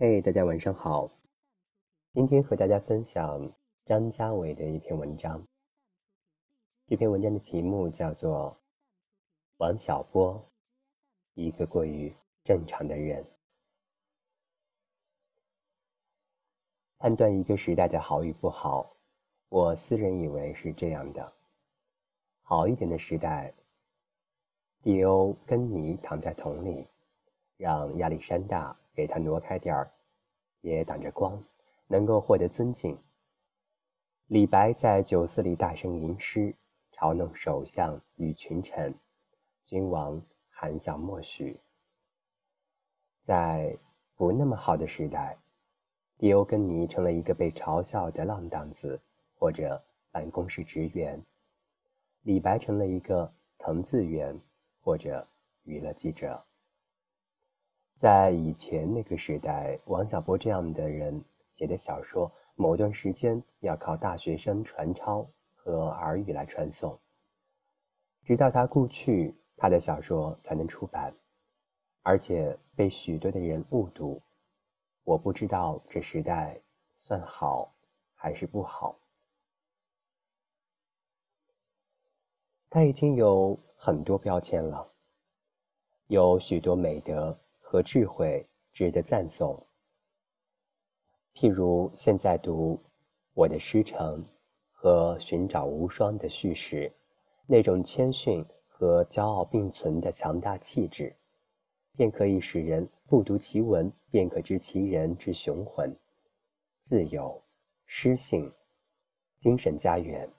[0.00, 1.10] 嘿，大家晚上好。
[2.12, 3.52] 今天和大家分享
[3.84, 5.44] 张家伟的一篇文章。
[6.86, 8.52] 这篇文章的题目叫做
[9.56, 10.40] 《王小波，
[11.34, 12.14] 一个过于
[12.44, 13.24] 正常的人》。
[16.98, 18.94] 判断一个时代的好与不好，
[19.48, 21.32] 我私人以为是这样的：
[22.42, 23.52] 好一点的时代，
[24.80, 26.86] 迪欧跟你躺在桶里，
[27.58, 29.90] 让亚历山大给他挪开点儿，
[30.62, 31.44] 也挡着光，
[31.88, 32.96] 能够获得尊敬。
[34.28, 36.54] 李白在酒肆里大声吟诗，
[36.92, 38.94] 嘲弄首相与群臣，
[39.66, 41.60] 君王含笑默许。
[43.24, 43.76] 在
[44.16, 45.36] 不那么好的时代。
[46.16, 49.00] 迪欧根尼成了一个被嘲笑的浪荡子，
[49.36, 49.80] 或者
[50.10, 51.20] 办公室职员；
[52.22, 54.36] 李白成了一个藤字员，
[54.80, 55.24] 或者
[55.62, 56.47] 娱乐记者。
[58.00, 66.96] 在以前那个时代，王小波这样的人写的小说，某段时间要靠大学生传抄和耳语来传颂，
[68.24, 71.12] 直到他故去，他的小说才能出版，
[72.04, 74.22] 而且被许多的人误读。
[75.02, 76.60] 我不知道这时代
[76.98, 77.74] 算好
[78.14, 78.96] 还是不好。
[82.70, 84.92] 他已经有很多标签了，
[86.06, 87.36] 有许多美德
[87.70, 89.66] 和智慧值得赞颂。
[91.34, 92.76] 譬如现在读
[93.34, 94.24] 《我的师承》
[94.72, 96.90] 和《寻找无双》的叙事，
[97.46, 101.14] 那种谦逊和骄傲并存的强大气质。
[101.94, 105.94] 便可以使人不读其文，便可知其人之雄浑、
[106.80, 107.42] 自由、
[107.84, 108.50] 诗性、
[109.40, 110.30] 精神家园。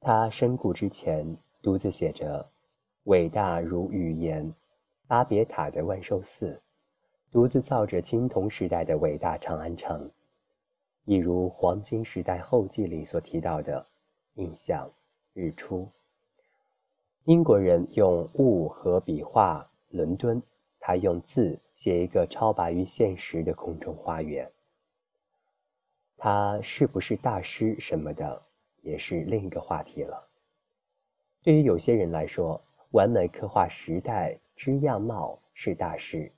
[0.00, 2.50] 他身故之前，独自写着
[3.04, 4.54] “伟大如语言”
[5.12, 6.62] 巴别塔的万寿寺，
[7.30, 10.10] 独自造着青铜时代的伟大长安城，
[11.04, 13.86] 一如黄金时代后记里所提到的
[14.36, 14.90] 印象
[15.34, 15.86] 日出。
[17.24, 19.68] 英国人用物和笔画。
[19.90, 20.42] 伦敦，
[20.80, 24.50] 他用字写一个超拔于现实的空中花园。
[26.16, 28.40] 他是不是大师什么的，
[28.80, 30.26] 也是另一个话题了。
[31.42, 36.30] 对于有些人来说，完美刻画时代之样貌是大事；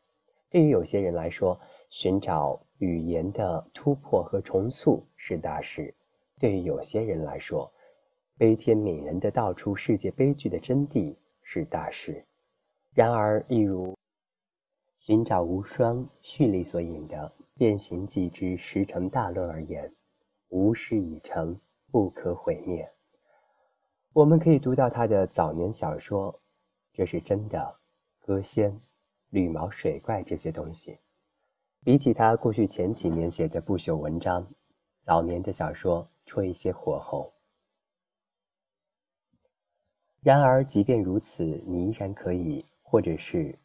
[0.50, 1.60] 对于有些人来说，
[1.91, 5.92] 寻找语言的突破和重塑是大事；
[6.38, 7.72] 对于有些人来说，
[8.38, 12.25] 悲天悯人的道出世界悲剧的真谛是大事。
[12.92, 13.92] 然而，一如
[15.00, 19.92] 《寻找无双》序里所引的《变形记》之十成大论而言，
[20.50, 21.59] 无事已成，
[21.91, 22.88] 不可毁灭。
[24.12, 26.41] 我们可以读到他的早年小说，
[26.94, 27.77] 这是真的。
[28.21, 28.81] 歌仙、
[29.28, 30.99] 绿毛水怪这些东西，
[31.84, 34.47] 比起他过去前几年写的不朽文章，
[35.03, 37.34] 早年的小说戳一些火候。
[40.22, 42.65] 然而，即便如此，你依然可以。
[42.87, 43.59] 或者是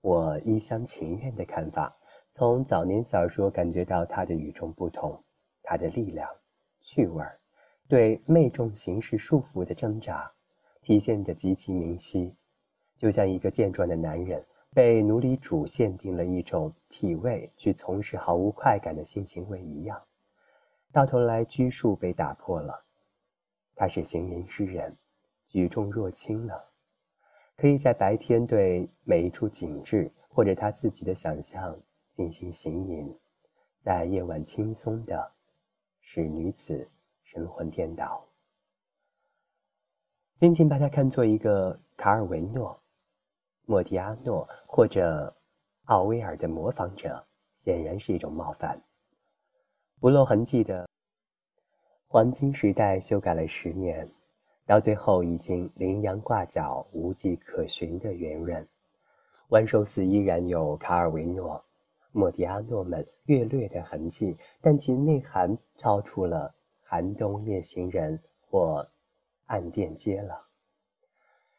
[0.00, 1.96] 我一厢情愿的看法，
[2.30, 5.24] 从早年小说感觉到他的与众不同，
[5.64, 6.30] 他的力量、
[6.82, 7.24] 趣味，
[7.88, 10.30] 对媚众形式束缚的挣扎，
[10.82, 12.36] 体现得极其明晰，
[12.98, 20.02] 就像一个健壮的男人被奴隶主限定了一种体位去从事毫无快感的性行为一样，
[20.92, 22.84] 到头来拘束被打破了。
[23.74, 24.96] 他是行吟诗人，
[25.46, 26.54] 举重若轻呢。
[27.56, 31.78] 可以在白天对每一处景致或者他自己的想象
[32.12, 33.18] 进行行吟，
[33.82, 35.32] 在夜晚轻松的
[36.00, 36.88] 使女子
[37.24, 38.26] 神魂颠倒。
[40.36, 42.78] 仅仅把他看作一个卡尔维诺、
[43.68, 45.34] 莫迪阿诺或者
[45.86, 48.80] 奥威尔的模仿者，显然是一种冒犯。
[50.00, 50.88] 不露痕迹的
[52.06, 54.08] 黄金时代修改了十年。
[54.66, 58.66] 到最后，已经羚羊挂角、无迹可寻的圆润，
[59.48, 61.64] 万寿寺依然有卡尔维诺、
[62.12, 66.54] 莫迪阿诺们略略的痕迹，但其内涵超出了
[66.88, 68.82] 《寒冬夜行人》或
[69.46, 70.45] 《暗电街》了。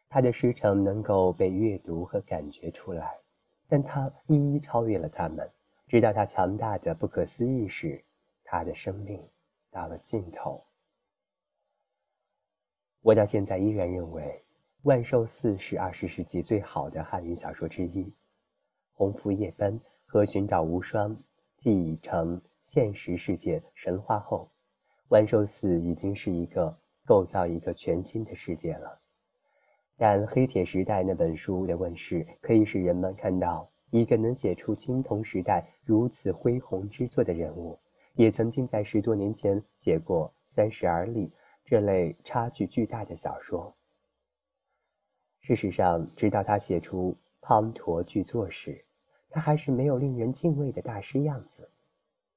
[0.09, 3.19] 他的师承能够被阅读和感觉出来，
[3.68, 5.50] 但他一一超越了他们，
[5.88, 8.04] 直到他强大的不可思议时，
[8.44, 9.21] 他的生命
[9.69, 10.63] 到了尽头。
[13.01, 14.24] 我到现在依然认为，
[14.83, 18.03] 《万寿寺》是二十世纪最好的汉语小说之一。
[18.94, 21.15] 《鸿福夜奔》和《寻找无双》
[21.57, 24.50] 继承现实世界神话后，
[25.10, 29.00] 《万寿寺》已经是一个构造一个全新的世界了。
[30.00, 37.80] 但《黑铁时代》那本书的问世，可以使人们看到一个能写出青铜时代如此恢宏之作的人物，
[38.14, 41.28] 也曾经在十多年前写过《三十而立》
[41.66, 43.76] 这类差距巨大的小说。
[45.40, 48.86] 事实上，直到他写出滂沱巨作时，
[49.30, 51.72] 他还是没有令人敬畏的大师样子。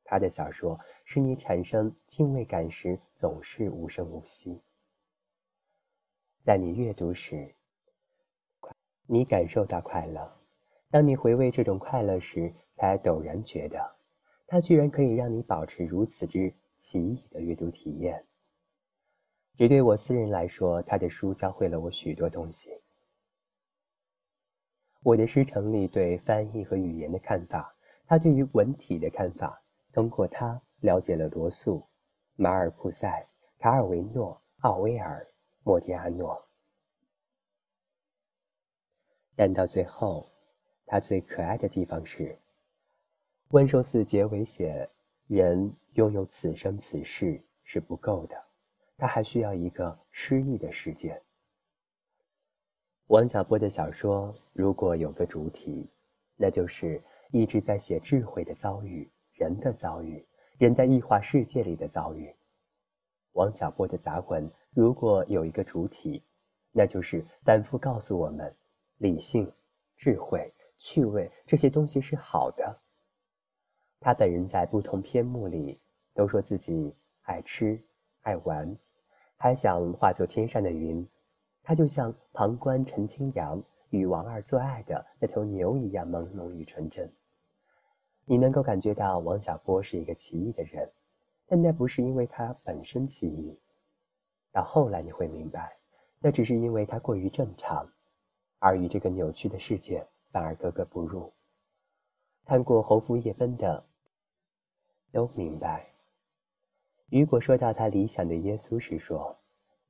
[0.03, 4.63] 他的小说使你产生敬畏感时，总是无声无息。
[6.43, 7.55] 在你阅读时，
[9.07, 10.27] 你感受到快乐；
[10.91, 13.97] 当你回味这种快乐时，才陡然觉得，
[14.47, 18.25] 它居然可以让你保持如此之奇异的阅读体验。
[19.57, 22.71] 只对我私人来说，他的书教会了我许多东西。
[25.03, 27.75] 我的师承里对翻译和语言的看法，
[28.07, 29.63] 他对于文体的看法。
[29.93, 31.87] 通过他了解了罗素、
[32.37, 33.27] 马尔普塞、
[33.59, 35.27] 卡尔维诺、奥威尔、
[35.63, 36.49] 莫迪阿诺，
[39.37, 40.31] 但到最后，
[40.87, 42.39] 他最可爱的地方是，
[43.49, 44.89] 温寿四结尾写
[45.27, 48.45] 人拥有此生此世是不够的，
[48.97, 51.23] 他还需要一个诗意的世界。
[53.09, 55.89] 王小波的小说如果有个主体，
[56.37, 57.03] 那就是
[57.33, 59.11] 一直在写智慧的遭遇。
[59.35, 60.27] 人的遭遇，
[60.59, 62.35] 人在异化世界里的遭遇。
[63.33, 66.23] 王小波的杂文如果有一个主体，
[66.73, 68.55] 那就是反复告诉我们：
[68.99, 69.53] 理性、
[69.97, 72.79] 智慧、趣味这些东西是好的。
[74.01, 75.79] 他本人在不同篇目里
[76.15, 77.81] 都说自己爱吃、
[78.23, 78.77] 爱玩，
[79.37, 81.07] 还想化作天上的云。
[81.63, 87.13] 他就像旁观陈清扬与王二做爱的那头牛一样朦胧与纯真。
[88.25, 90.91] 你能够感觉到王小波是一个奇异的人，
[91.51, 93.59] 但那不是因为他本身奇异。
[94.53, 95.77] 到后来你会明白，
[96.21, 97.91] 那只是因为他过于正常，
[98.61, 101.33] 而与这个扭曲的世界反而格格不入。
[102.45, 103.85] 看过《侯夫夜奔》的
[105.11, 105.89] 都明白。
[107.09, 109.37] 雨果说到他理想的耶稣时说：“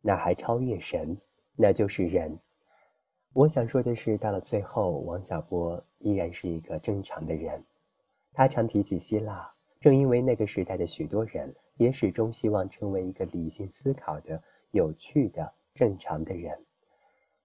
[0.01, 1.19] 那还超越神，
[1.57, 2.39] 那就是人。”
[3.35, 7.63] 我想说的是，到了最后，王小波依然是一个正常的人。
[8.33, 14.43] 他常提起希腊，正因为那个时代的许多人也始终希望成为一个理性思考的、
[14.73, 16.59] 有趣的、正常的人，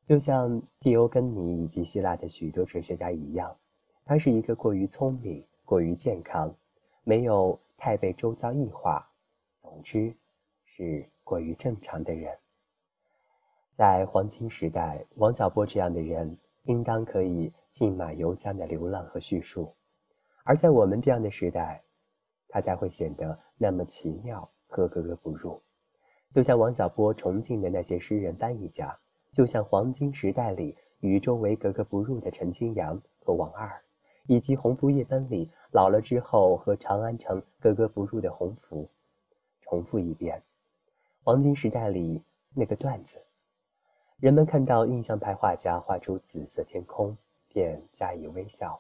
[0.06, 3.56] 就像蒂欧根尼以及希腊的许多哲学家一样。
[4.04, 6.54] 他是一个过于聪明、过于健康，
[7.06, 9.10] 没有太被周遭异化，
[9.62, 10.14] 总之
[10.66, 12.38] 是过于正常的人。
[13.78, 19.74] 在黄金时代，王小波这样的人应当可以信马由缰的流浪和叙述。
[20.44, 21.82] 而在我们这样的时代，
[22.56, 25.62] 他才会显得那么奇妙和格格不入。
[26.34, 28.98] 就像王小波崇敬的那些诗人翻译家，
[29.34, 33.70] 就像黄金时代里与周围格格不入的陈清扬和王二，
[34.26, 38.90] 以及鸿福夜奔里老了之后和长安城格格不入的鸿福。
[39.64, 40.42] 重复一遍，
[41.26, 42.24] 黄金时代里
[42.54, 43.22] 那个段子，
[44.18, 47.18] 人们看到印象派画家画出紫色天空，
[47.50, 48.80] 便加以微笑。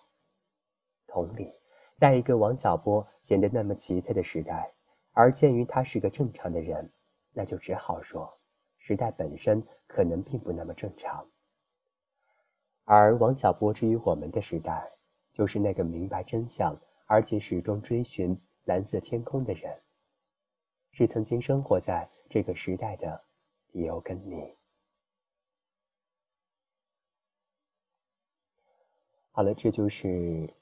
[1.08, 1.52] 同理，
[1.98, 4.74] 在一个王小波显得那么奇特的时代，
[5.14, 6.92] 而鉴于他是个正常的人，
[7.32, 8.38] 那就只好说，
[8.78, 11.26] 时代本身可能并不那么正常。
[12.84, 14.92] 而王小波之于我们的时代，
[15.32, 19.82] 就是那个明白真相而且始终追寻蓝色天空的人，
[20.92, 23.24] 是曾经生活在这个时代的
[23.72, 24.54] 迪欧跟尼。
[29.32, 30.54] 好了，这就是。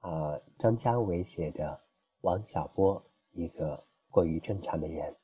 [0.00, 1.80] 啊，张家伟写的
[2.20, 5.16] 王小波，一个过于正常的人。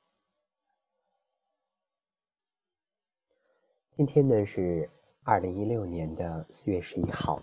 [3.91, 4.89] 今天呢是
[5.23, 7.41] 二零一六年的四月十一号，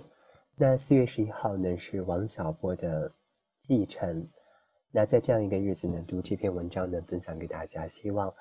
[0.56, 3.14] 那四月十一号呢是王小波的
[3.62, 4.28] 继承。
[4.92, 8.34] 那在这样一个日子呢，读这篇文章呢，分享给大家，希望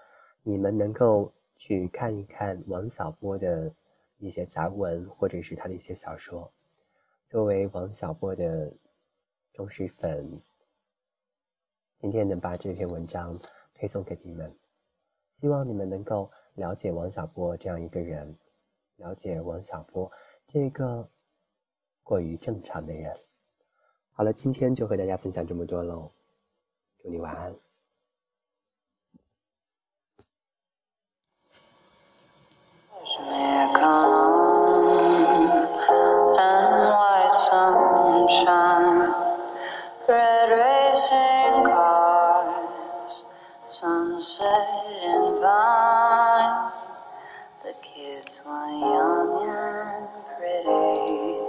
[0.43, 3.75] 你们能够去看一看王小波的
[4.17, 6.51] 一些杂文，或者是他的一些小说。
[7.29, 8.73] 作为王小波的。
[9.55, 10.41] 忠实粉，
[11.99, 13.37] 今天能把这篇文章
[13.75, 14.57] 推送给你们，
[15.35, 18.39] 希望你们能够了解王小波这样一个人，
[18.99, 20.13] 了解王小波
[20.47, 21.11] 这个
[22.05, 23.19] 过于正常的人。
[24.13, 26.13] 好了，今天就和大家分享这么多喽，
[26.99, 27.68] 祝你晚安。
[38.29, 39.09] sunshine,
[40.07, 43.25] red racing cars,
[43.67, 44.45] sunset
[45.03, 46.73] and vine.
[47.65, 51.41] The kids were young and pretty.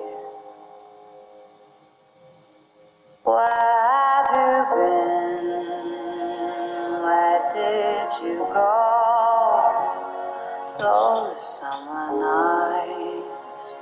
[3.24, 3.46] Where
[4.26, 5.68] have you been?
[7.04, 8.76] Where did you go?
[10.80, 13.76] Those summer nights.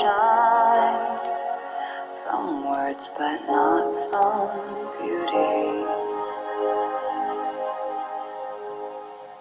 [0.00, 1.18] shine
[2.22, 4.50] from words, but not from
[5.00, 5.86] beauty.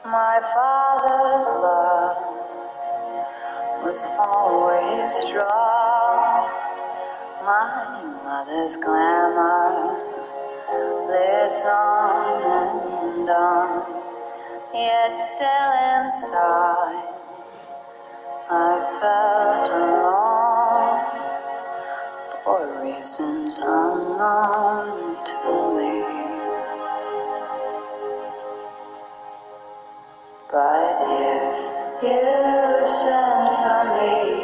[0.05, 2.17] My father's love
[3.83, 6.49] was always strong.
[7.43, 7.67] My
[8.23, 9.99] mother's glamour
[11.09, 14.03] lives on and on,
[14.73, 17.15] yet still inside
[18.47, 20.04] I felt alone.
[23.05, 26.01] Sins unknown to me.
[30.51, 31.57] But if
[32.01, 34.34] you send for me,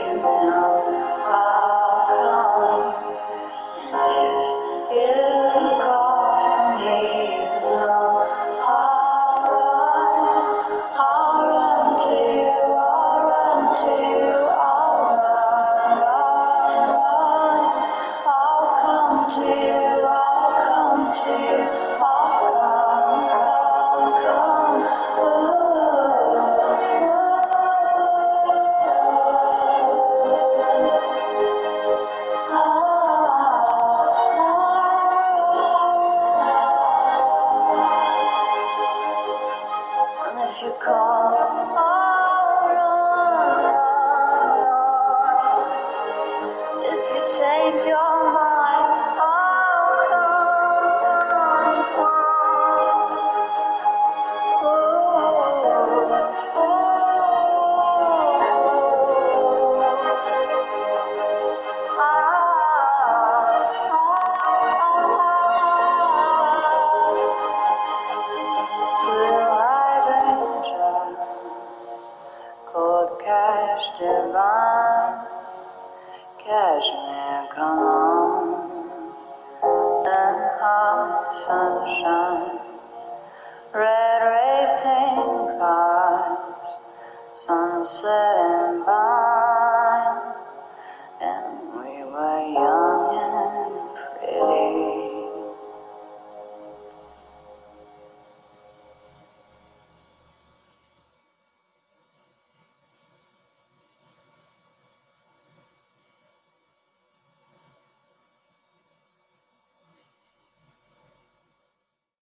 [87.86, 88.31] sunset.